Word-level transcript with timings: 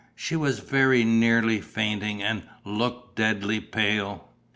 She 0.15 0.35
was 0.35 0.57
very 0.61 1.03
nearly 1.03 1.61
fainting 1.61 2.23
and 2.23 2.41
looked 2.65 3.17
deathly 3.17 3.59
pale. 3.59 4.29